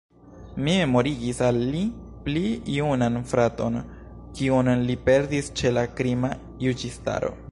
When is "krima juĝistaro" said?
6.01-7.33